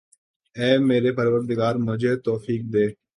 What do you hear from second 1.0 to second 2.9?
پروردگا مجھے توفیق دے